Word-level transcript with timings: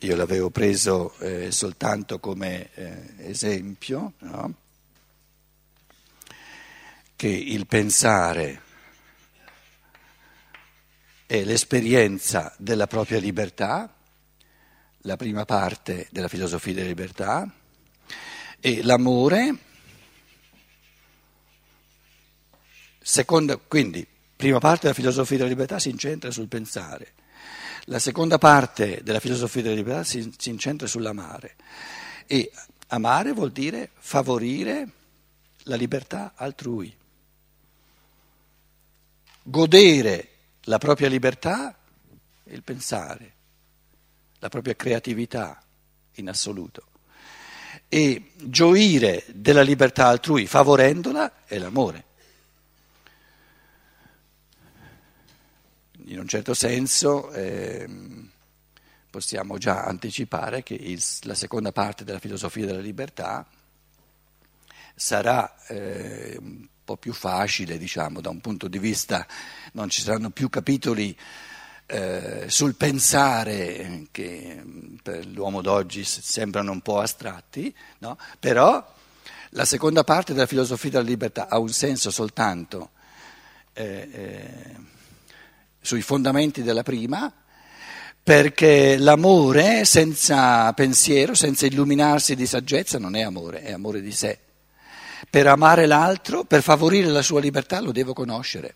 io 0.00 0.14
l'avevo 0.14 0.50
preso 0.50 1.16
eh, 1.18 1.50
soltanto 1.50 2.18
come 2.18 2.70
eh, 2.74 3.14
esempio, 3.18 4.12
no? 4.18 4.54
che 7.16 7.28
il 7.28 7.66
pensare 7.66 8.62
è 11.24 11.42
l'esperienza 11.44 12.54
della 12.58 12.86
propria 12.86 13.18
libertà, 13.18 13.92
la 15.00 15.16
prima 15.16 15.44
parte 15.44 16.08
della 16.10 16.28
filosofia 16.28 16.74
della 16.74 16.88
libertà, 16.88 17.50
e 18.60 18.82
l'amore, 18.82 19.56
seconda, 23.00 23.56
quindi 23.56 24.06
prima 24.36 24.58
parte 24.58 24.82
della 24.82 24.94
filosofia 24.94 25.38
della 25.38 25.48
libertà 25.48 25.78
si 25.78 25.88
incentra 25.88 26.30
sul 26.30 26.48
pensare, 26.48 27.14
la 27.86 27.98
seconda 27.98 28.38
parte 28.38 29.00
della 29.02 29.20
filosofia 29.20 29.62
della 29.62 29.74
libertà 29.74 30.04
si, 30.04 30.32
si 30.36 30.50
incentra 30.50 30.86
sull'amare 30.86 31.56
e 32.26 32.50
amare 32.88 33.32
vuol 33.32 33.52
dire 33.52 33.90
favorire 33.98 34.88
la 35.64 35.76
libertà 35.76 36.32
altrui, 36.34 36.94
godere 39.42 40.28
la 40.62 40.78
propria 40.78 41.08
libertà 41.08 41.76
è 42.42 42.52
il 42.52 42.62
pensare, 42.62 43.34
la 44.38 44.48
propria 44.48 44.74
creatività 44.74 45.60
in 46.14 46.28
assoluto. 46.28 46.84
E 47.88 48.32
gioire 48.36 49.24
della 49.28 49.62
libertà 49.62 50.08
altrui 50.08 50.46
favorendola 50.46 51.44
è 51.44 51.58
l'amore. 51.58 52.04
In 56.08 56.18
un 56.18 56.28
certo 56.28 56.54
senso 56.54 57.32
eh, 57.32 57.88
possiamo 59.10 59.58
già 59.58 59.84
anticipare 59.84 60.62
che 60.62 60.74
il, 60.74 61.02
la 61.22 61.34
seconda 61.34 61.72
parte 61.72 62.04
della 62.04 62.18
filosofia 62.18 62.66
della 62.66 62.80
libertà 62.80 63.46
sarà 64.94 65.56
eh, 65.66 66.38
po' 66.86 66.96
più 66.96 67.12
facile, 67.12 67.76
diciamo, 67.76 68.20
da 68.20 68.30
un 68.30 68.40
punto 68.40 68.68
di 68.68 68.78
vista, 68.78 69.26
non 69.72 69.90
ci 69.90 70.02
saranno 70.02 70.30
più 70.30 70.48
capitoli 70.48 71.18
eh, 71.86 72.44
sul 72.46 72.76
pensare 72.76 74.06
che 74.12 74.62
per 75.02 75.26
l'uomo 75.26 75.60
d'oggi 75.62 76.04
sembrano 76.04 76.70
un 76.70 76.80
po' 76.80 77.00
astratti, 77.00 77.74
no? 77.98 78.16
però 78.38 78.94
la 79.50 79.64
seconda 79.64 80.04
parte 80.04 80.32
della 80.32 80.46
filosofia 80.46 80.90
della 80.90 81.02
libertà 81.02 81.48
ha 81.48 81.58
un 81.58 81.70
senso 81.70 82.12
soltanto 82.12 82.90
eh, 83.72 84.08
eh, 84.12 84.76
sui 85.86 86.02
fondamenti 86.02 86.62
della 86.62 86.82
prima, 86.82 87.32
perché 88.22 88.98
l'amore 88.98 89.84
senza 89.84 90.72
pensiero, 90.72 91.34
senza 91.34 91.64
illuminarsi 91.66 92.34
di 92.34 92.44
saggezza, 92.44 92.98
non 92.98 93.14
è 93.14 93.22
amore, 93.22 93.62
è 93.62 93.72
amore 93.72 94.00
di 94.00 94.10
sé. 94.10 94.36
Per 95.30 95.46
amare 95.46 95.86
l'altro, 95.86 96.42
per 96.42 96.60
favorire 96.60 97.06
la 97.06 97.22
sua 97.22 97.38
libertà, 97.38 97.80
lo 97.80 97.92
devo 97.92 98.12
conoscere. 98.12 98.74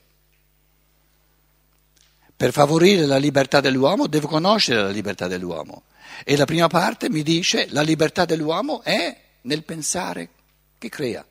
Per 2.37 2.53
favorire 2.53 3.07
la 3.07 3.19
libertà 3.19 3.61
dell'uomo, 3.61 4.07
devo 4.07 4.29
conoscere 4.29 4.83
la 4.83 4.91
libertà 4.91 5.27
dell'uomo. 5.27 5.83
E 6.25 6.37
la 6.37 6.45
prima 6.45 6.69
parte 6.69 7.11
mi 7.11 7.23
dice 7.23 7.67
la 7.71 7.83
libertà 7.83 8.25
dell'uomo 8.25 8.83
è 8.83 9.15
nel 9.43 9.65
pensare 9.65 10.29
che 10.79 10.89
crea. 10.89 11.25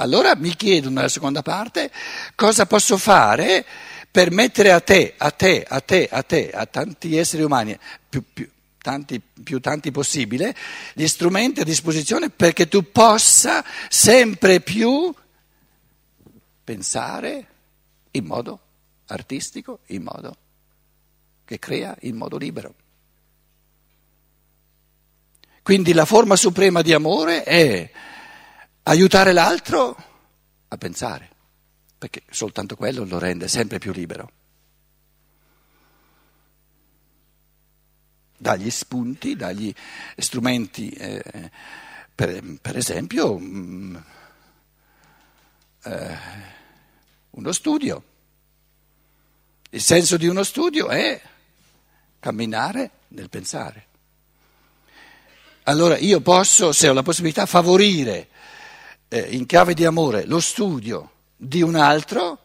Allora 0.00 0.36
mi 0.36 0.54
chiedo 0.54 0.90
nella 0.90 1.08
seconda 1.08 1.42
parte 1.42 1.90
cosa 2.36 2.66
posso 2.66 2.96
fare 2.98 3.64
per 4.08 4.30
mettere 4.30 4.70
a 4.70 4.80
te, 4.80 5.14
a 5.16 5.30
te, 5.32 5.64
a 5.68 5.80
te, 5.80 6.08
a 6.08 6.22
te, 6.22 6.50
a 6.50 6.66
tanti 6.66 7.16
esseri 7.16 7.42
umani, 7.42 7.76
più, 8.08 8.22
più, 8.32 8.48
tanti, 8.80 9.20
più 9.20 9.60
tanti 9.60 9.90
possibile, 9.90 10.54
gli 10.94 11.06
strumenti 11.06 11.60
a 11.60 11.64
disposizione 11.64 12.30
perché 12.30 12.68
tu 12.68 12.92
possa 12.92 13.64
sempre 13.88 14.60
più 14.60 15.12
pensare 16.62 17.46
in 18.12 18.24
modo 18.24 18.60
artistico, 19.06 19.80
in 19.86 20.02
modo 20.02 20.36
che 21.44 21.58
crea 21.58 21.96
in 22.02 22.14
modo 22.14 22.36
libero. 22.36 22.74
Quindi 25.60 25.92
la 25.92 26.04
forma 26.04 26.36
suprema 26.36 26.82
di 26.82 26.92
amore 26.92 27.42
è 27.42 27.90
aiutare 28.88 29.32
l'altro 29.32 29.96
a 30.68 30.76
pensare, 30.76 31.30
perché 31.96 32.22
soltanto 32.30 32.76
quello 32.76 33.04
lo 33.04 33.18
rende 33.18 33.48
sempre 33.48 33.78
più 33.78 33.92
libero. 33.92 34.32
dagli 38.40 38.70
spunti, 38.70 39.34
dagli 39.34 39.74
strumenti, 40.16 40.90
eh, 40.90 41.50
per, 42.14 42.40
per, 42.62 42.76
esempio 42.76 43.36
mh, 43.36 43.44
mm, 43.44 43.96
eh, 45.82 46.18
uno 47.30 47.52
studio. 47.52 48.04
Il 49.70 49.82
senso 49.82 50.16
di 50.16 50.28
uno 50.28 50.44
studio 50.44 50.86
è 50.86 51.20
camminare 52.20 52.90
nel 53.08 53.28
pensare. 53.28 53.86
Allora 55.64 55.98
io 55.98 56.20
posso, 56.20 56.72
se 56.72 56.88
ho 56.88 56.92
la 56.92 57.02
possibilità, 57.02 57.44
favorire 57.44 58.28
eh, 59.08 59.20
in 59.30 59.46
chiave 59.46 59.74
di 59.74 59.84
amore 59.84 60.24
lo 60.26 60.40
studio 60.40 61.10
di 61.36 61.62
un 61.62 61.74
altro 61.74 62.38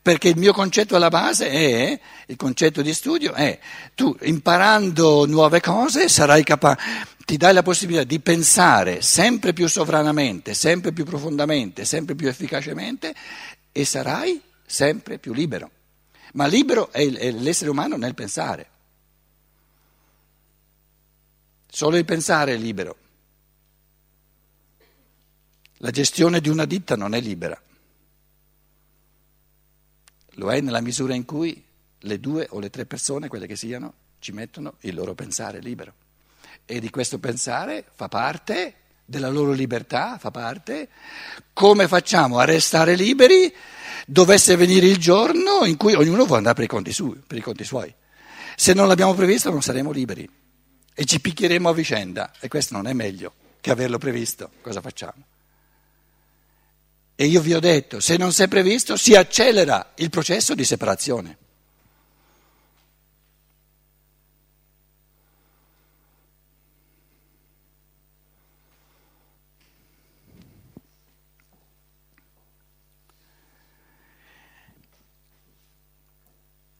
perché 0.00 0.28
il 0.28 0.36
mio 0.36 0.52
concetto 0.52 0.94
alla 0.94 1.08
base 1.08 1.48
è, 1.48 2.00
il 2.26 2.36
concetto 2.36 2.80
di 2.80 2.94
studio 2.94 3.32
è, 3.32 3.58
tu 3.94 4.16
imparando 4.22 5.26
nuove 5.26 5.60
cose 5.60 6.08
sarai 6.08 6.44
capace, 6.44 6.80
ti 7.24 7.36
dai 7.36 7.52
la 7.52 7.64
possibilità 7.64 8.04
di 8.04 8.20
pensare 8.20 9.02
sempre 9.02 9.52
più 9.52 9.66
sovranamente, 9.66 10.54
sempre 10.54 10.92
più 10.92 11.04
profondamente, 11.04 11.84
sempre 11.84 12.14
più 12.14 12.28
efficacemente 12.28 13.12
e 13.72 13.84
sarai 13.84 14.40
sempre 14.64 15.18
più 15.18 15.32
libero. 15.32 15.70
Ma 16.34 16.46
libero 16.46 16.92
è 16.92 17.04
l'essere 17.32 17.70
umano 17.70 17.96
nel 17.96 18.14
pensare. 18.14 18.68
Solo 21.68 21.96
il 21.96 22.04
pensare 22.04 22.54
è 22.54 22.56
libero. 22.56 22.96
La 25.86 25.92
gestione 25.92 26.40
di 26.40 26.48
una 26.48 26.64
ditta 26.64 26.96
non 26.96 27.14
è 27.14 27.20
libera. 27.20 27.56
Lo 30.30 30.50
è 30.50 30.60
nella 30.60 30.80
misura 30.80 31.14
in 31.14 31.24
cui 31.24 31.64
le 31.96 32.18
due 32.18 32.48
o 32.50 32.58
le 32.58 32.70
tre 32.70 32.86
persone, 32.86 33.28
quelle 33.28 33.46
che 33.46 33.54
siano, 33.54 33.92
ci 34.18 34.32
mettono 34.32 34.78
il 34.80 34.96
loro 34.96 35.14
pensare 35.14 35.60
libero. 35.60 35.92
E 36.64 36.80
di 36.80 36.90
questo 36.90 37.20
pensare 37.20 37.84
fa 37.94 38.08
parte 38.08 38.74
della 39.04 39.28
loro 39.28 39.52
libertà, 39.52 40.18
fa 40.18 40.32
parte 40.32 40.88
come 41.52 41.86
facciamo 41.86 42.38
a 42.38 42.44
restare 42.44 42.96
liberi 42.96 43.54
dovesse 44.08 44.56
venire 44.56 44.88
il 44.88 44.96
giorno 44.96 45.64
in 45.66 45.76
cui 45.76 45.94
ognuno 45.94 46.24
vuole 46.24 46.38
andare 46.38 46.56
per 46.56 46.64
i 46.64 46.68
conti, 46.68 46.92
su, 46.92 47.16
per 47.24 47.38
i 47.38 47.42
conti 47.42 47.62
suoi. 47.62 47.94
Se 48.56 48.72
non 48.72 48.88
l'abbiamo 48.88 49.14
previsto 49.14 49.52
non 49.52 49.62
saremo 49.62 49.92
liberi 49.92 50.28
e 50.92 51.04
ci 51.04 51.20
picchieremo 51.20 51.68
a 51.68 51.72
vicenda 51.72 52.32
e 52.40 52.48
questo 52.48 52.74
non 52.74 52.88
è 52.88 52.92
meglio 52.92 53.34
che 53.60 53.70
averlo 53.70 53.98
previsto. 53.98 54.50
Cosa 54.62 54.80
facciamo? 54.80 55.34
E 57.18 57.24
io 57.24 57.40
vi 57.40 57.54
ho 57.54 57.60
detto, 57.60 57.98
se 57.98 58.18
non 58.18 58.30
si 58.30 58.42
è 58.42 58.48
previsto, 58.48 58.94
si 58.98 59.14
accelera 59.14 59.92
il 59.96 60.10
processo 60.10 60.54
di 60.54 60.64
separazione. 60.64 61.38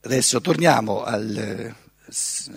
Adesso 0.02 0.40
torniamo 0.42 1.02
al, 1.02 1.74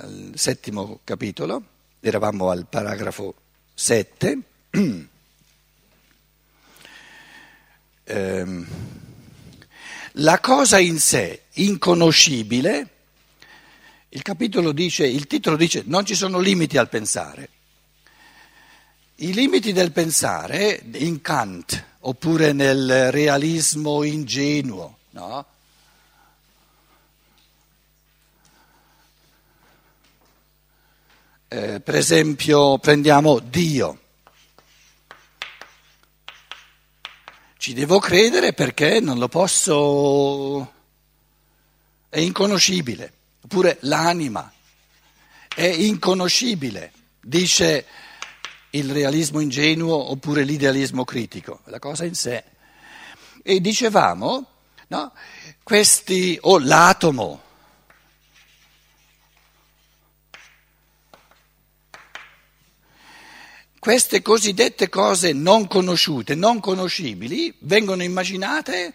al 0.01 0.31
settimo 0.35 0.99
capitolo, 1.05 1.63
eravamo 2.01 2.49
al 2.49 2.67
paragrafo 2.67 3.33
7. 3.73 4.37
ehm, 8.09 8.67
la 10.13 10.39
cosa 10.39 10.79
in 10.79 10.99
sé 10.99 11.43
inconoscibile, 11.53 12.89
il 14.09 14.21
capitolo 14.21 14.71
dice, 14.71 15.05
il 15.05 15.27
titolo 15.27 15.55
dice 15.55 15.83
non 15.85 16.05
ci 16.05 16.15
sono 16.15 16.39
limiti 16.39 16.77
al 16.77 16.89
pensare. 16.89 17.49
I 19.21 19.33
limiti 19.33 19.73
del 19.73 19.91
pensare 19.91 20.81
in 20.93 21.21
Kant 21.21 21.85
oppure 21.99 22.53
nel 22.53 23.11
realismo 23.11 24.03
ingenuo, 24.03 24.97
no? 25.11 25.45
eh, 31.49 31.79
per 31.81 31.95
esempio 31.95 32.77
prendiamo 32.77 33.39
Dio. 33.39 33.99
Ci 37.59 37.73
devo 37.73 37.99
credere 37.99 38.53
perché 38.53 39.01
non 39.01 39.19
lo 39.19 39.27
posso, 39.27 40.73
è 42.07 42.17
inconoscibile. 42.17 43.11
oppure 43.41 43.79
l'anima, 43.81 44.49
è 45.53 45.65
inconoscibile, 45.65 46.93
dice 47.19 47.85
il 48.69 48.89
realismo 48.89 49.41
ingenuo 49.41 50.09
oppure 50.09 50.45
l'idealismo 50.45 51.03
critico, 51.03 51.59
la 51.65 51.79
cosa 51.79 52.05
in 52.05 52.15
sé. 52.15 52.45
E 53.43 53.59
dicevamo, 53.59 54.45
no, 54.87 55.11
questi, 55.61 56.37
o 56.39 56.51
oh, 56.51 56.59
l'atomo, 56.59 57.41
queste 63.79 64.21
cosiddette 64.21 64.89
cose 64.89 65.31
non 65.31 65.67
conosciute, 65.67 66.35
non 66.35 66.59
conoscibili, 66.59 67.53
vengono 67.59 68.03
immaginate 68.03 68.93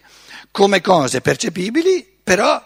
come 0.51 0.79
cose 0.79 1.21
percepibili, 1.21 2.05
però 2.23 2.63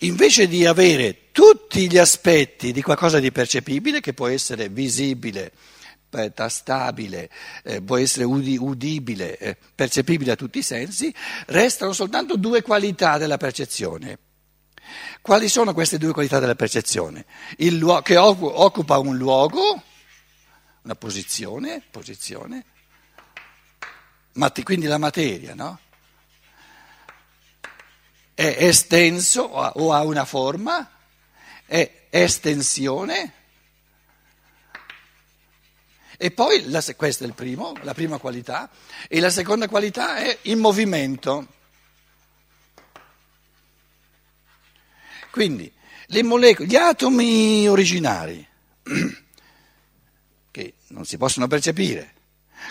invece 0.00 0.46
di 0.46 0.64
avere 0.66 1.32
tutti 1.32 1.90
gli 1.90 1.98
aspetti 1.98 2.72
di 2.72 2.80
qualcosa 2.80 3.18
di 3.18 3.32
percepibile, 3.32 4.00
che 4.00 4.14
può 4.14 4.28
essere 4.28 4.68
visibile, 4.68 5.52
eh, 6.10 6.32
tastabile, 6.32 7.28
eh, 7.64 7.82
può 7.82 7.96
essere 7.96 8.24
udibile, 8.24 9.36
eh, 9.36 9.56
percepibile 9.74 10.32
a 10.32 10.36
tutti 10.36 10.58
i 10.58 10.62
sensi, 10.62 11.12
restano 11.46 11.92
soltanto 11.92 12.36
due 12.36 12.62
qualità 12.62 13.18
della 13.18 13.36
percezione. 13.36 14.18
Quali 15.20 15.48
sono 15.48 15.72
queste 15.74 15.98
due 15.98 16.12
qualità 16.12 16.38
della 16.38 16.54
percezione? 16.54 17.24
Luogo, 17.58 18.02
che 18.02 18.16
occupa 18.16 18.98
un 18.98 19.16
luogo, 19.16 19.82
una 20.82 20.94
posizione, 20.94 21.82
posizione 21.90 22.64
quindi 24.62 24.86
la 24.86 24.98
materia, 24.98 25.54
no? 25.54 25.80
È 28.34 28.56
estenso 28.58 29.42
o 29.42 29.92
ha 29.92 30.02
una 30.02 30.26
forma, 30.26 30.90
è 31.64 32.06
estensione. 32.10 33.32
E 36.18 36.30
poi, 36.30 36.68
la, 36.68 36.82
questo 36.96 37.24
è 37.24 37.26
il 37.26 37.32
primo, 37.32 37.74
la 37.80 37.94
prima 37.94 38.18
qualità, 38.18 38.68
e 39.08 39.20
la 39.20 39.30
seconda 39.30 39.68
qualità 39.68 40.16
è 40.16 40.38
il 40.42 40.56
movimento. 40.56 41.54
Quindi 45.36 45.70
le 46.06 46.22
molecole, 46.22 46.66
gli 46.66 46.76
atomi 46.76 47.68
originari, 47.68 48.42
che 50.50 50.74
non 50.86 51.04
si 51.04 51.18
possono 51.18 51.46
percepire, 51.46 52.14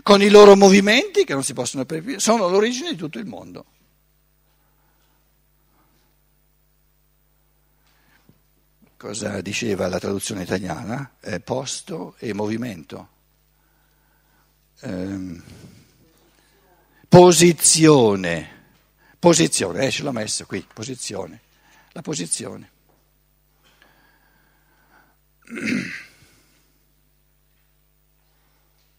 con 0.02 0.20
i 0.24 0.30
loro 0.30 0.56
movimenti, 0.56 1.26
che 1.26 1.34
non 1.34 1.44
si 1.44 1.54
possono 1.54 1.86
percepire, 1.86 2.20
sono 2.20 2.50
l'origine 2.50 2.90
di 2.90 2.96
tutto 2.96 3.20
il 3.20 3.28
mondo. 3.28 3.66
Cosa 8.98 9.42
diceva 9.42 9.88
la 9.88 10.00
traduzione 10.00 10.42
italiana? 10.42 11.18
Eh, 11.22 11.42
posto 11.42 12.16
e 12.18 12.34
movimento. 12.34 13.10
Eh, 14.80 15.42
posizione. 17.08 18.54
Posizione, 19.20 19.86
eh, 19.86 19.92
ce 19.92 20.02
l'ho 20.02 20.12
messo 20.12 20.48
qui, 20.48 20.66
posizione 20.74 21.44
la 21.96 22.02
posizione. 22.02 22.72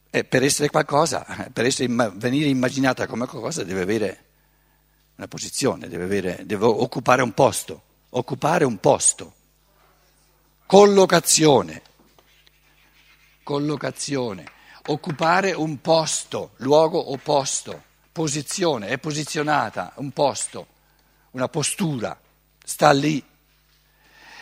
E 0.09 0.25
per 0.25 0.43
essere 0.43 0.71
qualcosa, 0.71 1.51
per 1.53 1.67
essere, 1.67 1.89
venire 2.15 2.49
immaginata 2.49 3.07
come 3.07 3.27
qualcosa 3.27 3.65
deve 3.65 3.83
avere 3.83 4.25
una 5.17 5.29
posizione, 5.29 5.89
deve, 5.89 6.05
avere, 6.05 6.43
deve 6.47 6.65
occupare 6.65 7.21
un 7.21 7.33
posto, 7.33 7.83
occupare 8.11 8.65
un 8.65 8.79
posto. 8.79 9.35
Collocazione, 10.65 11.83
collocazione, 13.43 14.45
occupare 14.87 15.53
un 15.53 15.83
posto, 15.83 16.53
luogo 16.57 16.99
o 16.99 17.19
posto, 17.19 17.83
posizione, 18.11 18.89
è 18.89 18.97
posizionata, 18.97 19.93
un 19.97 20.13
posto, 20.13 20.67
una 21.33 21.49
postura 21.49 22.19
sta 22.67 22.91
lì. 22.91 23.23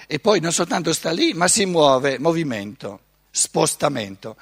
E 0.06 0.19
poi 0.19 0.41
non 0.41 0.50
soltanto 0.50 0.94
sta 0.94 1.11
lì, 1.11 1.35
ma 1.35 1.47
si 1.47 1.67
muove, 1.67 2.19
movimento, 2.19 3.00
spostamento. 3.31 4.37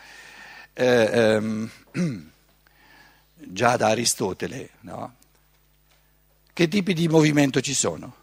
Eh, 0.73 1.11
ehm, 1.13 1.71
già 3.35 3.77
da 3.77 3.89
Aristotele, 3.89 4.71
no? 4.81 5.15
Che 6.53 6.69
tipi 6.69 6.95
di 6.95 7.09
movimento 7.09 7.61
ci 7.61 7.75
sono? 7.75 8.21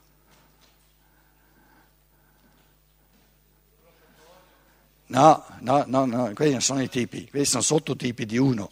No, 5.07 5.43
no, 5.59 5.83
no, 5.87 6.05
no, 6.05 6.31
quelli 6.33 6.51
non 6.51 6.61
sono 6.61 6.81
i 6.81 6.89
tipi, 6.89 7.27
quelli 7.29 7.45
sono 7.45 7.63
sottotipi 7.63 8.25
di 8.25 8.37
uno. 8.37 8.71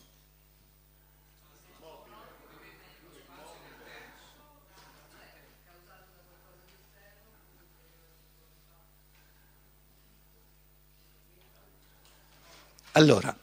Allora, 12.97 13.37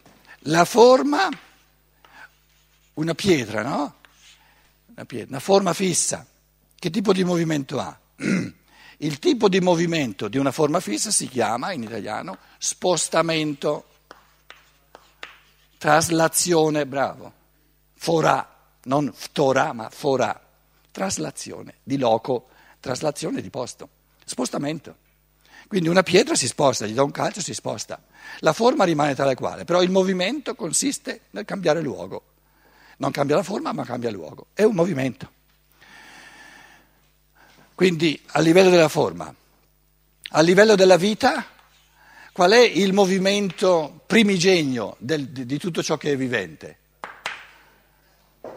la 0.47 0.65
forma, 0.65 1.29
una 2.95 3.15
pietra, 3.15 3.63
no? 3.63 3.95
Una, 4.87 5.05
pietra, 5.05 5.29
una 5.29 5.39
forma 5.39 5.73
fissa, 5.73 6.27
che 6.75 6.91
tipo 6.91 7.13
di 7.13 7.23
movimento 7.23 7.79
ha? 7.79 7.97
Il 8.99 9.19
tipo 9.21 9.49
di 9.49 9.61
movimento 9.61 10.27
di 10.27 10.39
una 10.39 10.51
forma 10.51 10.81
fissa 10.81 11.13
si 11.13 11.29
chiama 11.29 11.71
in 11.71 11.85
italiano 11.85 12.39
spostamento, 12.59 13.85
traslazione, 15.79 16.85
bravo, 16.85 17.33
forà, 17.95 18.57
non 18.85 19.13
ftorà 19.15 19.73
ma 19.73 19.89
forà, 19.89 20.49
traslazione 20.91 21.77
di 21.85 21.97
loco, 21.97 22.49
traslazione 22.81 23.41
di 23.41 23.51
posto, 23.51 23.89
spostamento. 24.25 24.97
Quindi 25.75 25.91
una 25.91 26.05
pietra 26.05 26.37
si 26.37 26.47
sposta, 26.47 26.87
gli 26.87 26.93
do 26.93 27.03
un 27.03 27.11
calcio, 27.11 27.41
si 27.41 27.53
sposta. 27.53 28.01
La 28.39 28.53
forma 28.53 28.85
rimane 28.85 29.17
tale 29.17 29.35
quale, 29.35 29.65
però 29.65 29.83
il 29.83 29.91
movimento 29.91 30.55
consiste 30.55 31.23
nel 31.31 31.45
cambiare 31.45 31.81
luogo. 31.81 32.27
Non 32.99 33.11
cambia 33.11 33.35
la 33.35 33.43
forma, 33.43 33.73
ma 33.73 33.85
cambia 33.85 34.09
luogo. 34.13 34.47
È 34.55 34.63
un 34.63 34.77
movimento. 34.77 35.29
Quindi 37.75 38.23
a 38.25 38.39
livello 38.39 38.71
della 38.71 38.89
forma, 38.89 39.35
a 40.29 40.41
livello 40.43 40.77
della 40.77 40.97
vita, 40.97 41.45
qual 42.33 42.53
è 42.53 42.61
il 42.61 42.93
movimento 42.93 44.05
primigenio 44.07 44.95
del, 45.01 45.31
di, 45.31 45.45
di 45.45 45.59
tutto 45.59 45.83
ciò 45.83 45.97
che 45.97 46.13
è 46.13 46.17
vivente? 46.17 46.79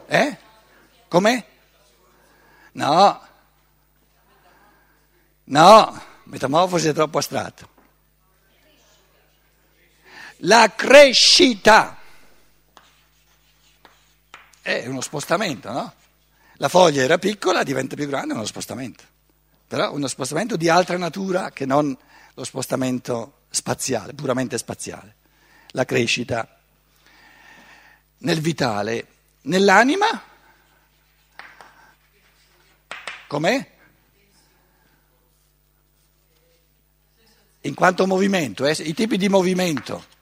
Eh? 0.06 0.38
Com'è? 1.08 1.46
No. 2.74 3.22
No. 5.46 6.07
Metamorfosi 6.28 6.90
è 6.90 6.94
troppo 6.94 7.20
astratto. 7.20 7.70
La 10.42 10.74
crescita 10.76 11.98
è 14.62 14.86
uno 14.88 15.02
spostamento, 15.02 15.72
no? 15.72 15.94
La 16.58 16.68
foglia 16.68 17.02
era 17.02 17.18
piccola, 17.18 17.64
diventa 17.64 17.96
più 17.96 18.08
grande, 18.08 18.34
è 18.34 18.36
uno 18.36 18.46
spostamento. 18.46 19.04
Però 19.68 19.94
uno 19.94 20.08
spostamento 20.08 20.58
di 20.58 20.70
altra 20.70 20.98
natura 20.98 21.52
che 21.52 21.66
non 21.66 21.98
lo 22.34 22.44
spostamento 22.44 23.44
spaziale, 23.50 24.14
puramente 24.14 24.58
spaziale. 24.58 25.16
La 25.70 25.86
crescita 25.86 26.60
nel 28.20 28.42
vitale, 28.42 29.08
nell'anima, 29.44 30.08
com'è? 33.28 33.76
In 37.68 37.74
quanto 37.74 38.08
movimento, 38.08 38.66
eh, 38.66 38.72
i 38.80 38.94
tipi 38.94 39.18
di 39.18 39.30
movimento. 39.30 40.16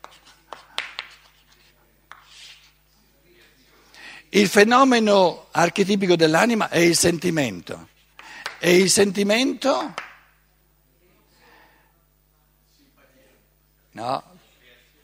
Il 4.30 4.50
fenomeno 4.50 5.48
archetipico 5.52 6.16
dell'anima 6.16 6.68
è 6.70 6.80
il 6.80 6.98
sentimento 6.98 7.90
e 8.60 8.76
il 8.76 8.90
sentimento 8.90 9.94
no, 13.92 14.24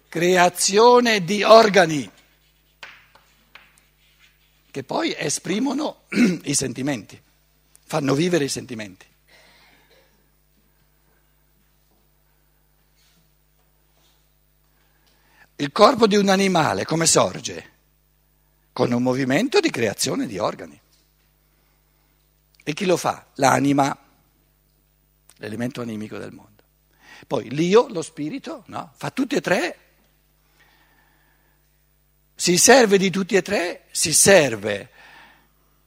creazione 0.10 1.24
di 1.24 1.43
organi 1.43 2.12
che 4.69 4.83
poi 4.83 5.13
esprimono 5.17 6.03
i 6.43 6.55
sentimenti, 6.55 7.21
fanno 7.86 8.15
vivere 8.15 8.45
i 8.45 8.50
sentimenti. 8.50 9.05
Il 15.62 15.72
corpo 15.72 16.08
di 16.08 16.15
un 16.15 16.27
animale 16.30 16.86
come 16.86 17.06
sorge? 17.06 17.70
Con 18.74 18.91
un 18.91 19.03
movimento 19.03 19.60
di 19.60 19.70
creazione 19.70 20.25
di 20.25 20.39
organi. 20.39 20.80
E 22.63 22.74
chi 22.74 22.86
lo 22.86 22.98
fa? 22.98 23.27
L'anima. 23.36 23.96
l'elemento 25.36 25.82
animico 25.82 26.18
del 26.18 26.32
mondo. 26.32 26.63
Poi 27.27 27.51
l'io, 27.51 27.88
lo 27.89 28.01
spirito, 28.01 28.63
no? 28.68 28.91
fa 28.96 29.12
tutti 29.12 29.36
e 29.36 29.41
tre, 29.41 29.77
si 32.34 32.58
serve 32.58 32.98
di 32.98 33.12
tutti 33.12 33.36
e 33.36 33.44
tre, 33.44 33.84
si 33.91 34.13
serve 34.13 34.89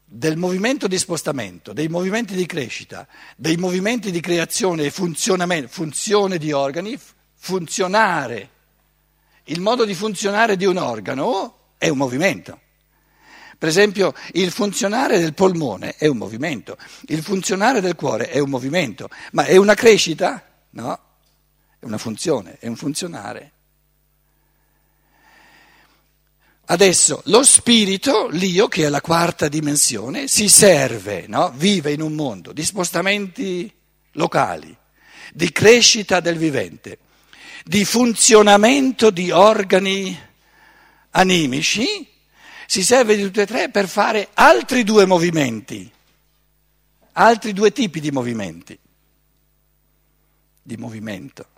del 0.04 0.36
movimento 0.36 0.86
di 0.86 0.98
spostamento, 0.98 1.72
dei 1.72 1.88
movimenti 1.88 2.36
di 2.36 2.46
crescita, 2.46 3.08
dei 3.34 3.56
movimenti 3.56 4.12
di 4.12 4.20
creazione 4.20 4.84
e 4.84 4.90
funzionamento, 4.92 5.66
funzione 5.66 6.38
di 6.38 6.52
organi, 6.52 6.96
funzionare. 7.34 8.53
Il 9.44 9.60
modo 9.60 9.84
di 9.84 9.94
funzionare 9.94 10.56
di 10.56 10.64
un 10.64 10.76
organo 10.76 11.72
è 11.78 11.88
un 11.88 11.98
movimento. 11.98 12.60
Per 13.58 13.68
esempio, 13.68 14.14
il 14.32 14.50
funzionare 14.50 15.18
del 15.18 15.34
polmone 15.34 15.94
è 15.96 16.06
un 16.06 16.16
movimento, 16.16 16.76
il 17.06 17.22
funzionare 17.22 17.80
del 17.80 17.94
cuore 17.94 18.28
è 18.28 18.38
un 18.38 18.50
movimento, 18.50 19.08
ma 19.32 19.44
è 19.44 19.56
una 19.56 19.74
crescita? 19.74 20.42
No, 20.70 20.98
è 21.78 21.84
una 21.84 21.98
funzione, 21.98 22.58
è 22.58 22.66
un 22.66 22.76
funzionare. 22.76 23.52
Adesso 26.66 27.22
lo 27.26 27.44
spirito, 27.44 28.28
l'io, 28.28 28.68
che 28.68 28.86
è 28.86 28.88
la 28.88 29.02
quarta 29.02 29.48
dimensione, 29.48 30.28
si 30.28 30.48
serve, 30.48 31.26
no? 31.28 31.52
vive 31.54 31.92
in 31.92 32.00
un 32.00 32.14
mondo 32.14 32.52
di 32.52 32.64
spostamenti 32.64 33.70
locali, 34.12 34.74
di 35.32 35.52
crescita 35.52 36.20
del 36.20 36.38
vivente, 36.38 36.98
di 37.64 37.84
funzionamento 37.84 39.10
di 39.10 39.30
organi 39.30 40.16
animici, 41.10 42.06
si 42.66 42.84
serve 42.84 43.16
di 43.16 43.22
tutte 43.22 43.42
e 43.42 43.46
tre 43.46 43.70
per 43.70 43.88
fare 43.88 44.28
altri 44.34 44.84
due 44.84 45.06
movimenti, 45.06 45.90
altri 47.12 47.52
due 47.52 47.72
tipi 47.72 48.00
di 48.00 48.10
movimenti, 48.10 48.78
di 50.62 50.76
movimento. 50.76 51.48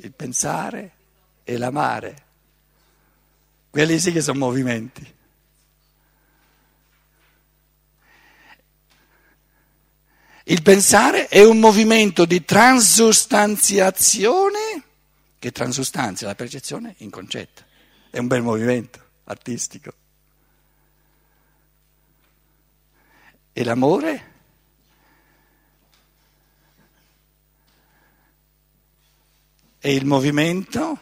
il 0.00 0.12
pensare 0.12 0.92
e 1.44 1.56
l'amare. 1.56 2.22
Quelli 3.70 3.98
sì 3.98 4.12
che 4.12 4.20
sono 4.20 4.38
movimenti. 4.38 5.16
Il 10.50 10.62
pensare 10.62 11.28
è 11.28 11.44
un 11.44 11.58
movimento 11.58 12.24
di 12.24 12.42
transustanziazione 12.42 14.82
che 15.38 15.52
transustanzia 15.52 16.26
la 16.26 16.34
percezione 16.34 16.94
in 16.98 17.10
concetto. 17.10 17.64
È 18.08 18.16
un 18.16 18.28
bel 18.28 18.40
movimento 18.40 18.98
artistico. 19.24 19.92
E 23.52 23.62
l'amore? 23.62 24.36
è 29.78 29.88
il 29.88 30.06
movimento 30.06 31.00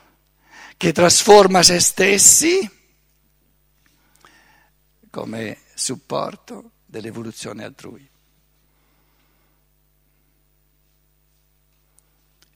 che 0.77 0.93
trasforma 0.93 1.63
se 1.63 1.81
stessi 1.81 2.71
come 5.11 5.59
supporto 5.75 6.73
dell'evoluzione 6.85 7.65
altrui. 7.65 8.07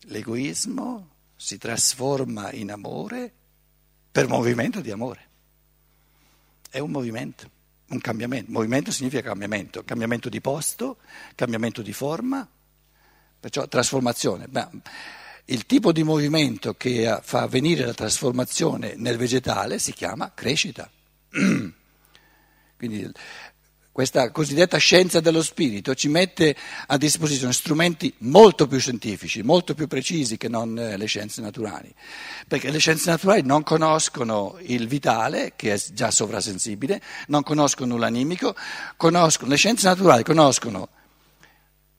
L'egoismo 0.05 1.09
si 1.37 1.59
trasforma 1.59 2.53
in 2.53 2.71
amore 2.71 3.33
per 4.11 4.29
movimento 4.29 4.81
di 4.81 4.91
amore. 4.91 5.29
È 6.69 6.79
un 6.79 6.91
movimento, 6.91 7.51
un 7.89 8.01
cambiamento. 8.01 8.51
Movimento 8.51 8.91
significa 8.91 9.23
cambiamento, 9.23 9.85
cambiamento 9.85 10.29
di 10.29 10.41
posto, 10.41 10.99
cambiamento 11.35 11.83
di 11.83 11.93
forma, 11.93 12.47
perciò 13.39 13.67
trasformazione. 13.67 14.49
Beh, 14.49 14.69
il 15.47 15.67
tipo 15.67 15.93
di 15.93 16.03
movimento 16.03 16.75
che 16.75 17.19
fa 17.23 17.43
avvenire 17.43 17.85
la 17.85 17.95
trasformazione 17.95 18.95
nel 18.97 19.17
vegetale 19.17 19.79
si 19.79 19.93
chiama 19.93 20.33
crescita. 20.33 20.89
Quindi 22.77 23.11
questa 23.93 24.31
cosiddetta 24.31 24.79
scienza 24.79 25.21
dello 25.21 25.43
spirito 25.43 25.95
ci 25.95 26.09
mette 26.09 26.55
a 26.87 26.97
disposizione 26.97 27.53
strumenti 27.53 28.13
molto 28.19 28.67
più 28.67 28.79
scientifici, 28.79 29.43
molto 29.43 29.75
più 29.75 29.89
precisi 29.89 30.37
che 30.37 30.49
non 30.49 30.79
eh, 30.79 30.97
le 30.97 31.07
scienze 31.07 31.41
naturali, 31.41 31.93
perché 32.47 32.71
le 32.71 32.79
scienze 32.79 33.11
naturali 33.11 33.43
non 33.43 33.63
conoscono 33.63 34.57
il 34.61 34.87
vitale, 34.87 35.55
che 35.57 35.75
è 35.75 35.81
già 35.93 36.11
sovrasensibile, 36.11 37.01
non 37.27 37.43
conoscono 37.43 37.97
l'animico, 37.97 38.55
conoscono, 38.97 39.51
le 39.51 39.57
scienze 39.57 39.87
naturali 39.87 40.23
conoscono 40.23 40.89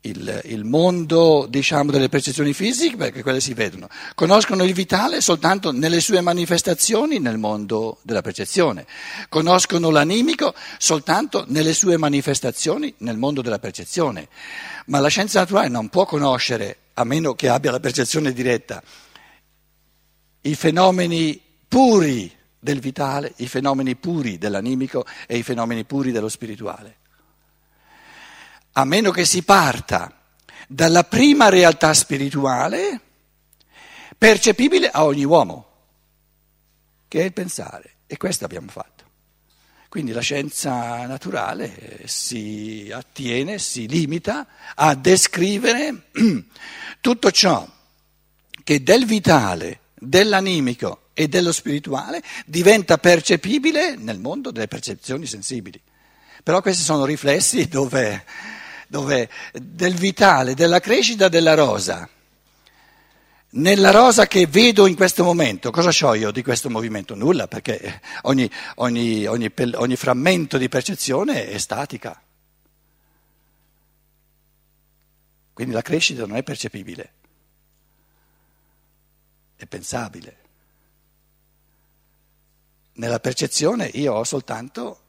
il, 0.01 0.41
il 0.45 0.63
mondo 0.63 1.45
diciamo, 1.49 1.91
delle 1.91 2.09
percezioni 2.09 2.53
fisiche, 2.53 2.95
perché 2.95 3.21
quelle 3.21 3.39
si 3.39 3.53
vedono, 3.53 3.87
conoscono 4.15 4.63
il 4.63 4.73
vitale 4.73 5.21
soltanto 5.21 5.71
nelle 5.71 5.99
sue 5.99 6.21
manifestazioni 6.21 7.19
nel 7.19 7.37
mondo 7.37 7.99
della 8.01 8.21
percezione, 8.21 8.87
conoscono 9.29 9.89
l'animico 9.89 10.53
soltanto 10.77 11.45
nelle 11.47 11.73
sue 11.73 11.97
manifestazioni 11.97 12.93
nel 12.99 13.17
mondo 13.17 13.41
della 13.41 13.59
percezione. 13.59 14.27
Ma 14.87 14.99
la 14.99 15.09
scienza 15.09 15.39
naturale 15.39 15.67
non 15.67 15.89
può 15.89 16.05
conoscere, 16.05 16.77
a 16.95 17.03
meno 17.03 17.33
che 17.33 17.49
abbia 17.49 17.71
la 17.71 17.79
percezione 17.79 18.33
diretta, 18.33 18.81
i 20.41 20.55
fenomeni 20.55 21.39
puri 21.67 22.31
del 22.59 22.79
vitale, 22.79 23.33
i 23.37 23.47
fenomeni 23.47 23.95
puri 23.95 24.37
dell'animico 24.37 25.05
e 25.27 25.37
i 25.37 25.43
fenomeni 25.43 25.85
puri 25.85 26.11
dello 26.11 26.29
spirituale 26.29 27.00
a 28.73 28.85
meno 28.85 29.11
che 29.11 29.25
si 29.25 29.43
parta 29.43 30.21
dalla 30.67 31.03
prima 31.03 31.49
realtà 31.49 31.93
spirituale 31.93 32.99
percepibile 34.17 34.89
a 34.89 35.03
ogni 35.03 35.25
uomo, 35.25 35.65
che 37.07 37.21
è 37.21 37.23
il 37.23 37.33
pensare. 37.33 37.95
E 38.07 38.17
questo 38.17 38.45
abbiamo 38.45 38.69
fatto. 38.69 39.03
Quindi 39.89 40.13
la 40.13 40.21
scienza 40.21 41.05
naturale 41.05 42.03
si 42.05 42.89
attiene, 42.93 43.57
si 43.57 43.87
limita 43.87 44.47
a 44.75 44.95
descrivere 44.95 46.09
tutto 47.01 47.31
ciò 47.31 47.67
che 48.63 48.83
del 48.83 49.05
vitale, 49.05 49.79
dell'animico 49.95 51.09
e 51.13 51.27
dello 51.27 51.51
spirituale 51.51 52.23
diventa 52.45 52.97
percepibile 52.97 53.95
nel 53.97 54.19
mondo 54.19 54.51
delle 54.51 54.67
percezioni 54.67 55.25
sensibili. 55.25 55.81
Però 56.43 56.61
questi 56.61 56.83
sono 56.83 57.03
riflessi 57.03 57.67
dove 57.67 58.23
dove 58.91 59.29
del 59.53 59.93
vitale, 59.95 60.53
della 60.53 60.81
crescita 60.81 61.29
della 61.29 61.53
rosa. 61.53 62.09
Nella 63.51 63.89
rosa 63.89 64.27
che 64.27 64.47
vedo 64.47 64.85
in 64.85 64.95
questo 64.95 65.23
momento, 65.23 65.71
cosa 65.71 65.91
ho 66.05 66.13
io 66.13 66.29
di 66.29 66.43
questo 66.43 66.69
movimento? 66.69 67.15
Nulla, 67.15 67.47
perché 67.47 68.01
ogni, 68.23 68.51
ogni, 68.75 69.25
ogni, 69.25 69.49
ogni 69.75 69.95
frammento 69.95 70.57
di 70.57 70.67
percezione 70.67 71.47
è 71.47 71.57
statica. 71.57 72.21
Quindi 75.53 75.73
la 75.73 75.81
crescita 75.81 76.25
non 76.25 76.35
è 76.35 76.43
percepibile, 76.43 77.13
è 79.55 79.65
pensabile. 79.67 80.37
Nella 82.95 83.21
percezione 83.21 83.85
io 83.85 84.15
ho 84.15 84.23
soltanto 84.25 84.99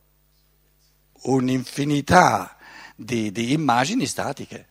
un'infinità 1.23 2.59
di, 3.05 3.33
di 3.33 3.53
immagini 3.53 4.07
statiche. 4.07 4.67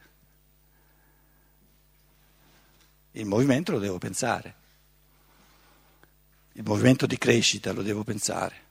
Il 3.12 3.26
movimento 3.26 3.74
lo 3.74 3.80
devo 3.80 3.98
pensare, 3.98 4.56
il 6.54 6.64
movimento 6.64 7.06
di 7.06 7.18
crescita 7.18 7.74
lo 7.74 7.82
devo 7.82 8.04
pensare. 8.04 8.70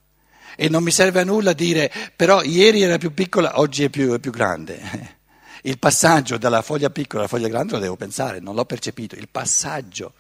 E 0.56 0.68
non 0.68 0.82
mi 0.82 0.90
serve 0.90 1.20
a 1.20 1.24
nulla 1.24 1.52
dire, 1.52 1.92
però 2.16 2.42
ieri 2.42 2.82
era 2.82 2.98
più 2.98 3.12
piccola, 3.12 3.60
oggi 3.60 3.84
è 3.84 3.90
più, 3.90 4.12
è 4.12 4.18
più 4.18 4.32
grande. 4.32 5.18
Il 5.62 5.78
passaggio 5.78 6.38
dalla 6.38 6.62
foglia 6.62 6.88
piccola 6.88 7.20
alla 7.20 7.28
foglia 7.28 7.48
grande 7.48 7.74
lo 7.74 7.78
devo 7.78 7.96
pensare, 7.96 8.40
non 8.40 8.54
l'ho 8.54 8.64
percepito. 8.64 9.14
Il 9.14 9.28
passaggio, 9.28 10.14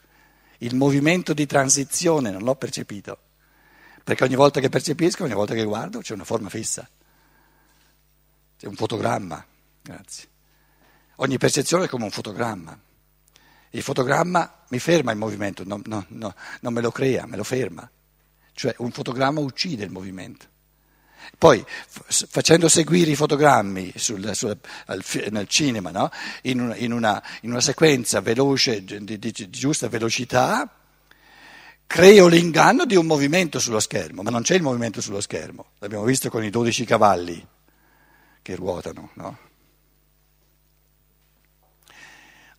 il 0.58 0.74
movimento 0.76 1.32
di 1.32 1.46
transizione 1.46 2.30
non 2.30 2.42
l'ho 2.42 2.54
percepito. 2.54 3.18
Perché 4.04 4.24
ogni 4.24 4.34
volta 4.34 4.60
che 4.60 4.68
percepisco, 4.68 5.24
ogni 5.24 5.32
volta 5.32 5.54
che 5.54 5.64
guardo, 5.64 6.00
c'è 6.00 6.12
una 6.12 6.24
forma 6.24 6.50
fissa. 6.50 6.86
È 8.60 8.66
un 8.66 8.74
fotogramma, 8.74 9.42
grazie. 9.80 10.28
Ogni 11.16 11.38
percezione 11.38 11.84
è 11.84 11.88
come 11.88 12.04
un 12.04 12.10
fotogramma. 12.10 12.78
Il 13.70 13.82
fotogramma 13.82 14.64
mi 14.68 14.78
ferma 14.78 15.12
il 15.12 15.18
movimento, 15.18 15.64
no, 15.64 15.80
no, 15.86 16.04
no, 16.08 16.34
non 16.60 16.72
me 16.72 16.80
lo 16.80 16.90
crea, 16.90 17.24
me 17.26 17.36
lo 17.36 17.44
ferma. 17.44 17.88
Cioè 18.52 18.74
un 18.78 18.90
fotogramma 18.90 19.40
uccide 19.40 19.84
il 19.84 19.90
movimento. 19.90 20.46
Poi 21.38 21.64
facendo 22.08 22.68
seguire 22.68 23.10
i 23.10 23.14
fotogrammi 23.14 23.92
sul, 23.96 24.34
sul, 24.34 24.58
nel 25.30 25.46
cinema, 25.48 25.90
no? 25.90 26.10
in, 26.42 26.60
una, 26.60 26.76
in, 26.76 26.92
una, 26.92 27.22
in, 27.42 27.50
una, 27.50 27.60
sequenza 27.60 28.20
veloce, 28.20 28.84
di, 28.84 29.04
di, 29.04 29.18
di 29.18 29.50
giusta 29.50 29.88
velocità, 29.88 30.70
creo 31.86 32.26
l'inganno 32.26 32.84
di 32.84 32.96
un 32.96 33.06
movimento 33.06 33.58
sullo 33.58 33.80
schermo, 33.80 34.22
ma 34.22 34.30
non 34.30 34.42
c'è 34.42 34.54
il 34.54 34.62
movimento 34.62 35.00
sullo 35.00 35.20
schermo, 35.20 35.72
l'abbiamo 35.78 36.04
visto 36.04 36.28
con 36.28 36.44
i 36.44 36.50
12 36.50 36.84
cavalli. 36.84 37.46
Che 38.42 38.54
ruotano. 38.54 39.10
No? 39.14 39.38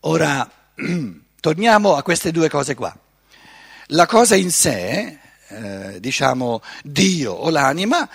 Ora, 0.02 0.50
torniamo 1.40 1.96
a 1.96 2.04
queste 2.04 2.32
due 2.32 2.50
cose 2.50 2.76
qua. 2.76 2.98
La 3.88 4.06
cosa 4.06 4.36
in 4.36 4.52
sé, 4.52 5.20
eh, 5.48 6.00
diciamo 6.00 6.62
Dio 6.84 7.34
o 7.34 7.50
l'anima, 7.50 8.10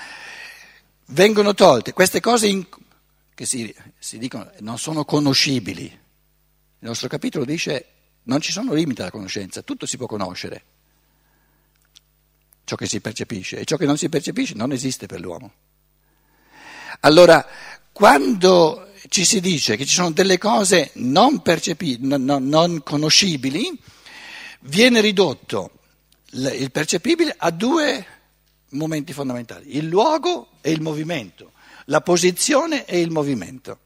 vengono 1.07 1.55
tolte. 1.55 1.93
Queste 1.93 2.21
cose 2.21 2.47
in, 2.47 2.67
che 3.35 3.47
si, 3.47 3.75
si 3.99 4.19
dicono 4.19 4.51
non 4.61 4.79
sono 4.79 5.05
conoscibili. 5.05 5.85
Il 5.85 6.89
nostro 6.89 7.09
capitolo 7.09 7.45
dice 7.45 7.87
non 8.25 8.41
ci 8.41 8.53
sono 8.53 8.73
limiti 8.73 9.01
alla 9.01 9.11
conoscenza, 9.11 9.63
tutto 9.63 9.87
si 9.87 9.97
può 9.97 10.07
conoscere, 10.07 10.65
ciò 12.65 12.75
che 12.75 12.87
si 12.87 13.01
percepisce, 13.01 13.59
e 13.59 13.65
ciò 13.65 13.77
che 13.77 13.87
non 13.87 13.97
si 13.97 14.09
percepisce 14.09 14.55
non 14.55 14.73
esiste 14.73 15.07
per 15.07 15.21
l'uomo. 15.21 15.53
Allora, 17.01 17.47
quando 17.93 18.91
ci 19.09 19.25
si 19.25 19.41
dice 19.41 19.77
che 19.77 19.85
ci 19.87 19.95
sono 19.95 20.11
delle 20.11 20.39
cose 20.39 20.91
non, 20.95 21.41
percepi- 21.43 21.99
non, 22.01 22.25
non, 22.25 22.83
conoscibili, 22.83 23.79
viene 24.61 25.01
ridotto 25.01 25.71
il 26.33 26.71
percepibile 26.71 27.35
a 27.37 27.51
due 27.51 28.07
momenti 28.71 29.13
fondamentali, 29.13 29.77
il 29.77 29.87
luogo 29.87 30.49
e 30.61 30.71
il 30.71 30.83
movimento, 30.83 31.53
la 31.87 32.01
posizione 32.01 32.85
e 32.85 33.01
il 33.01 33.11
movimento 33.11 33.79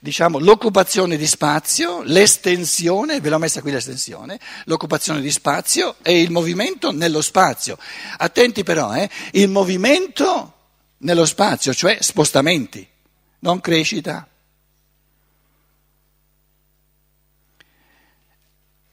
diciamo, 0.00 0.38
l'occupazione 0.38 1.16
di 1.16 1.26
spazio, 1.26 2.02
l'estensione, 2.02 3.20
ve 3.20 3.28
l'ho 3.28 3.38
messa 3.38 3.60
qui 3.60 3.70
l'estensione, 3.70 4.40
l'occupazione 4.64 5.20
di 5.20 5.30
spazio 5.30 5.96
e 6.02 6.20
il 6.20 6.30
movimento 6.30 6.90
nello 6.90 7.20
spazio. 7.20 7.78
Attenti 8.16 8.64
però, 8.64 8.94
eh, 8.94 9.08
il 9.32 9.48
movimento 9.48 10.54
nello 11.00 11.26
spazio, 11.26 11.74
cioè 11.74 11.98
spostamenti, 12.00 12.86
non 13.40 13.60
crescita. 13.60 14.26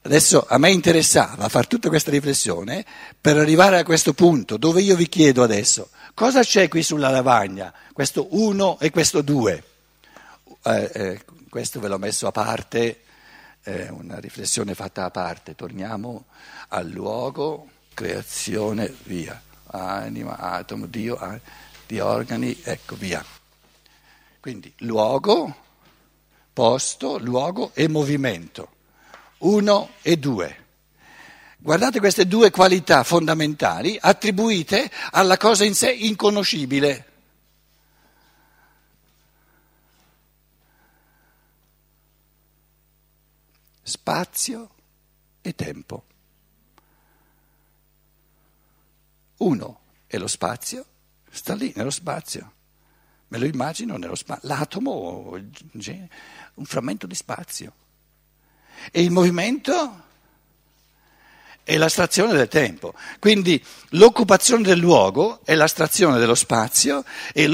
Adesso 0.02 0.46
a 0.48 0.58
me 0.58 0.70
interessava 0.70 1.48
fare 1.48 1.66
tutta 1.66 1.88
questa 1.88 2.10
riflessione 2.10 2.84
per 3.20 3.36
arrivare 3.36 3.78
a 3.78 3.84
questo 3.84 4.14
punto 4.14 4.56
dove 4.56 4.80
io 4.80 4.96
vi 4.96 5.06
chiedo 5.06 5.42
adesso 5.42 5.90
cosa 6.14 6.40
c'è 6.40 6.68
qui 6.68 6.82
sulla 6.82 7.10
lavagna, 7.10 7.72
questo 7.92 8.28
1 8.30 8.78
e 8.80 8.90
questo 8.90 9.20
2 9.20 9.64
eh, 10.62 10.90
eh, 10.92 11.24
questo 11.48 11.80
ve 11.80 11.88
l'ho 11.88 11.98
messo 11.98 12.26
a 12.26 12.32
parte, 12.32 13.00
eh, 13.62 13.88
una 13.90 14.18
riflessione 14.18 14.74
fatta 14.74 15.04
a 15.04 15.10
parte, 15.10 15.54
torniamo 15.54 16.26
al 16.68 16.88
luogo, 16.88 17.68
creazione, 17.94 18.92
via, 19.04 19.40
anima, 19.70 20.36
atomo, 20.36 20.86
Dio, 20.86 21.16
di 21.88 21.98
organi, 22.00 22.60
ecco 22.62 22.94
via. 22.96 23.24
Quindi 24.38 24.70
luogo, 24.80 25.56
posto, 26.52 27.16
luogo 27.18 27.70
e 27.72 27.88
movimento, 27.88 28.68
uno 29.38 29.92
e 30.02 30.18
due. 30.18 30.66
Guardate 31.56 31.98
queste 31.98 32.28
due 32.28 32.50
qualità 32.50 33.02
fondamentali 33.02 33.98
attribuite 33.98 34.90
alla 35.12 35.38
cosa 35.38 35.64
in 35.64 35.74
sé 35.74 35.90
inconoscibile. 35.90 37.06
spazio 43.88 44.68
e 45.40 45.54
tempo. 45.54 46.04
Uno 49.38 49.80
è 50.06 50.18
lo 50.18 50.26
spazio, 50.26 50.84
sta 51.30 51.54
lì 51.54 51.72
nello 51.76 51.90
spazio. 51.90 52.52
Me 53.28 53.38
lo 53.38 53.44
immagino 53.44 53.96
nello 53.96 54.14
spazio, 54.14 54.48
l'atomo, 54.48 55.32
un 55.32 56.64
frammento 56.64 57.06
di 57.06 57.14
spazio. 57.14 57.72
E 58.90 59.02
il 59.02 59.10
movimento 59.10 60.06
è 61.68 61.76
l'astrazione 61.76 62.32
del 62.32 62.48
tempo. 62.48 62.94
Quindi 63.18 63.62
l'occupazione 63.90 64.62
del 64.62 64.78
luogo 64.78 65.40
è 65.44 65.54
l'astrazione 65.54 66.18
dello 66.18 66.34
spazio 66.34 67.04
e, 67.34 67.44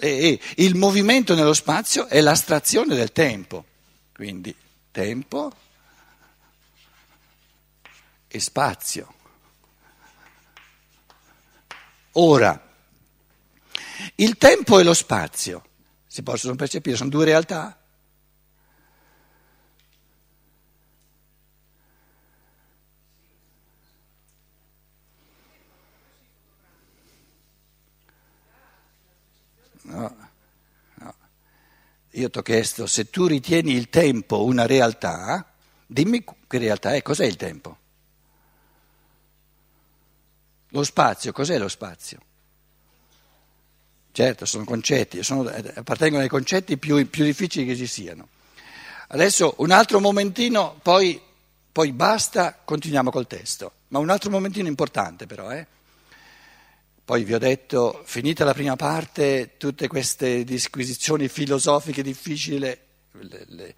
e 0.00 0.40
il 0.56 0.76
movimento 0.76 1.34
nello 1.34 1.52
spazio 1.52 2.06
è 2.06 2.22
l'astrazione 2.22 2.94
del 2.94 3.12
tempo. 3.12 3.66
Quindi 4.14 4.54
tempo 4.90 5.52
e 8.28 8.40
spazio. 8.40 9.12
Ora, 12.12 12.68
il 14.16 14.36
tempo 14.36 14.78
e 14.78 14.84
lo 14.84 14.94
spazio 14.94 15.64
si 16.06 16.22
possono 16.22 16.56
percepire, 16.56 16.96
sono 16.96 17.08
due 17.08 17.24
realtà? 17.24 17.78
No, 29.82 30.16
no. 30.94 31.14
Io 32.10 32.30
ti 32.30 32.38
ho 32.38 32.42
chiesto 32.42 32.86
se 32.86 33.08
tu 33.08 33.26
ritieni 33.26 33.72
il 33.72 33.88
tempo 33.88 34.44
una 34.44 34.66
realtà, 34.66 35.52
dimmi 35.86 36.24
che 36.46 36.58
realtà 36.58 36.94
è, 36.94 37.02
cos'è 37.02 37.24
il 37.24 37.36
tempo? 37.36 37.78
Lo 40.70 40.82
spazio, 40.82 41.32
cos'è 41.32 41.58
lo 41.58 41.68
spazio? 41.68 42.20
Certo, 44.12 44.44
sono 44.44 44.64
concetti, 44.64 45.22
sono, 45.22 45.48
appartengono 45.48 46.22
ai 46.22 46.28
concetti 46.28 46.76
più, 46.76 47.08
più, 47.08 47.24
difficili 47.24 47.64
che 47.64 47.76
ci 47.76 47.86
siano. 47.86 48.28
Adesso 49.08 49.54
un 49.58 49.70
altro 49.70 50.00
momentino, 50.00 50.78
poi, 50.82 51.20
poi, 51.70 51.92
basta, 51.92 52.58
continuiamo 52.64 53.10
col 53.10 53.26
testo. 53.26 53.72
Ma 53.88 53.98
un 53.98 54.10
altro 54.10 54.30
momentino 54.30 54.68
importante 54.68 55.26
però, 55.26 55.50
eh? 55.50 55.66
Poi 57.04 57.24
vi 57.24 57.34
ho 57.34 57.38
detto, 57.38 58.02
finita 58.04 58.44
la 58.44 58.54
prima 58.54 58.76
parte, 58.76 59.56
tutte 59.56 59.88
queste 59.88 60.44
disquisizioni 60.44 61.28
filosofiche 61.28 62.02
difficili, 62.02 62.58
le, 62.58 62.78
le, 63.10 63.74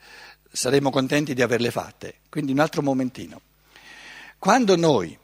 saremo 0.51 0.91
contenti 0.91 1.33
di 1.33 1.41
averle 1.41 1.71
fatte. 1.71 2.17
Quindi 2.29 2.53
un 2.53 2.59
altro 2.59 2.83
momentino. 2.83 3.41
Quando 4.39 4.77
noi 4.77 5.19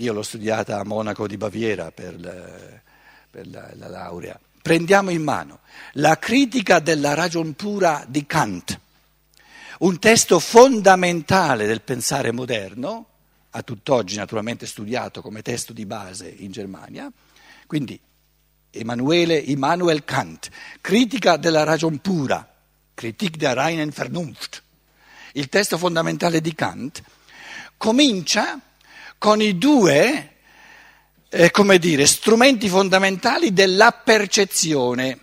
io 0.00 0.12
l'ho 0.12 0.22
studiata 0.22 0.78
a 0.78 0.84
Monaco 0.84 1.26
di 1.26 1.36
Baviera 1.36 1.90
per, 1.90 2.20
la, 2.20 2.80
per 3.30 3.48
la, 3.48 3.70
la 3.74 3.88
laurea. 3.88 4.38
Prendiamo 4.68 5.08
in 5.08 5.22
mano. 5.22 5.60
La 5.92 6.18
critica 6.18 6.78
della 6.78 7.14
ragion 7.14 7.54
pura 7.54 8.04
di 8.06 8.26
Kant, 8.26 8.78
un 9.78 9.98
testo 9.98 10.38
fondamentale 10.38 11.64
del 11.64 11.80
pensare 11.80 12.32
moderno, 12.32 13.06
a 13.48 13.62
tutt'oggi 13.62 14.16
naturalmente 14.16 14.66
studiato 14.66 15.22
come 15.22 15.40
testo 15.40 15.72
di 15.72 15.86
base 15.86 16.28
in 16.28 16.50
Germania, 16.50 17.10
quindi 17.66 17.98
Emanuele 18.68 19.38
Immanuel 19.38 20.04
Kant, 20.04 20.50
critica 20.82 21.38
della 21.38 21.62
ragion 21.62 21.96
pura, 22.00 22.46
Kritik 22.92 23.38
der 23.38 23.56
reinen 23.56 23.88
Vernunft, 23.88 24.62
il 25.32 25.48
testo 25.48 25.78
fondamentale 25.78 26.42
di 26.42 26.54
Kant, 26.54 27.02
comincia 27.78 28.60
con 29.16 29.40
i 29.40 29.56
due, 29.56 30.34
eh, 31.30 31.50
come 31.50 31.78
dire, 31.78 32.06
strumenti 32.06 32.68
fondamentali 32.68 33.52
della 33.52 33.92
percezione. 33.92 35.18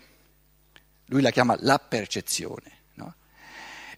Lui 1.06 1.22
la 1.22 1.32
chiama 1.32 1.56
la 1.62 1.80
percezione. 1.80 2.72
No? 2.96 3.16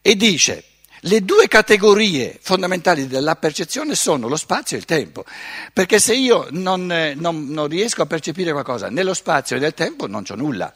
E 0.01 0.15
dice, 0.15 0.63
le 1.01 1.23
due 1.23 1.47
categorie 1.47 2.39
fondamentali 2.41 3.07
della 3.07 3.35
percezione 3.35 3.93
sono 3.95 4.27
lo 4.27 4.35
spazio 4.35 4.75
e 4.75 4.79
il 4.79 4.85
tempo, 4.85 5.25
perché 5.73 5.99
se 5.99 6.15
io 6.15 6.47
non, 6.51 6.91
eh, 6.91 7.13
non, 7.13 7.47
non 7.47 7.67
riesco 7.67 8.01
a 8.01 8.07
percepire 8.07 8.51
qualcosa 8.51 8.89
nello 8.89 9.13
spazio 9.13 9.55
e 9.55 9.59
nel 9.59 9.73
tempo 9.73 10.07
non 10.07 10.23
c'ho 10.23 10.35
nulla. 10.35 10.73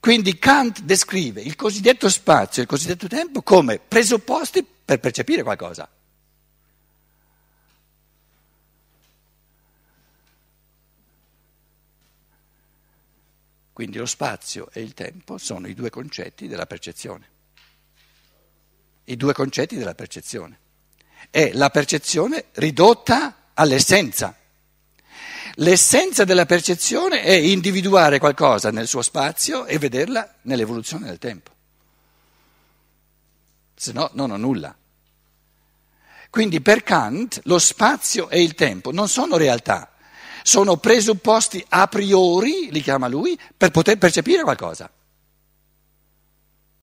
Quindi 0.00 0.36
Kant 0.36 0.80
descrive 0.80 1.42
il 1.42 1.54
cosiddetto 1.54 2.08
spazio 2.08 2.60
e 2.60 2.64
il 2.64 2.68
cosiddetto 2.68 3.06
tempo 3.06 3.42
come 3.42 3.78
presupposti 3.78 4.66
per 4.84 4.98
percepire 4.98 5.44
qualcosa. 5.44 5.88
Quindi 13.72 13.98
lo 13.98 14.06
spazio 14.06 14.68
e 14.72 14.82
il 14.82 14.94
tempo 14.94 15.38
sono 15.38 15.66
i 15.66 15.74
due 15.74 15.90
concetti 15.90 16.46
della 16.46 16.66
percezione. 16.66 17.30
I 19.04 19.16
due 19.16 19.32
concetti 19.32 19.76
della 19.76 19.94
percezione. 19.94 20.58
È 21.30 21.52
la 21.54 21.70
percezione 21.70 22.46
ridotta 22.54 23.50
all'essenza. 23.54 24.36
L'essenza 25.56 26.24
della 26.24 26.46
percezione 26.46 27.22
è 27.22 27.32
individuare 27.32 28.18
qualcosa 28.18 28.70
nel 28.70 28.86
suo 28.86 29.02
spazio 29.02 29.66
e 29.66 29.78
vederla 29.78 30.36
nell'evoluzione 30.42 31.06
del 31.06 31.18
tempo. 31.18 31.50
Se 33.74 33.92
no, 33.92 34.10
non 34.14 34.30
ho 34.30 34.36
nulla. 34.36 34.74
Quindi 36.30 36.62
per 36.62 36.82
Kant 36.82 37.40
lo 37.44 37.58
spazio 37.58 38.30
e 38.30 38.42
il 38.42 38.54
tempo 38.54 38.90
non 38.92 39.08
sono 39.08 39.36
realtà, 39.36 39.91
sono 40.42 40.76
presupposti 40.76 41.64
a 41.68 41.86
priori, 41.86 42.68
li 42.70 42.80
chiama 42.80 43.08
lui, 43.08 43.38
per 43.56 43.70
poter 43.70 43.98
percepire 43.98 44.42
qualcosa. 44.42 44.90